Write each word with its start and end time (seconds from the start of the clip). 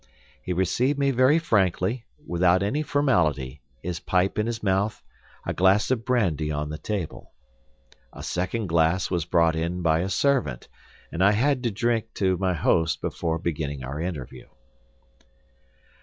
He 0.41 0.51
received 0.51 0.97
me 0.97 1.11
very 1.11 1.37
frankly, 1.37 2.05
without 2.25 2.63
any 2.63 2.81
formality, 2.81 3.61
his 3.83 3.99
pipe 3.99 4.39
in 4.39 4.47
his 4.47 4.63
mouth, 4.63 5.03
a 5.45 5.53
glass 5.53 5.91
of 5.91 6.05
brandy 6.05 6.49
on 6.49 6.69
the 6.71 6.79
table. 6.79 7.33
A 8.11 8.23
second 8.23 8.65
glass 8.65 9.11
was 9.11 9.25
brought 9.25 9.55
in 9.55 9.83
by 9.83 9.99
a 9.99 10.09
servant, 10.09 10.67
and 11.11 11.23
I 11.23 11.33
had 11.33 11.61
to 11.65 11.69
drink 11.71 12.15
to 12.15 12.35
my 12.37 12.55
host 12.55 12.99
before 12.99 13.37
beginning 13.37 13.83
our 13.83 14.01
interview. 14.01 14.47